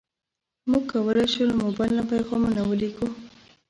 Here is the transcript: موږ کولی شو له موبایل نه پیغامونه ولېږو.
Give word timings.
موږ 0.69 0.83
کولی 0.91 1.25
شو 1.33 1.41
له 1.49 1.55
موبایل 1.63 1.91
نه 1.99 2.03
پیغامونه 2.11 2.61
ولېږو. 2.65 3.07